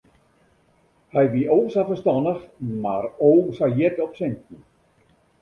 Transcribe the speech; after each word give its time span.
Hy 1.15 1.23
wie 1.33 1.43
o 1.55 1.57
sa 1.73 1.83
ferstannich 1.89 2.41
mar 2.87 3.05
o 3.29 3.31
sa 3.57 3.67
hjit 3.75 4.03
op 4.07 4.19
sinten. 4.19 4.59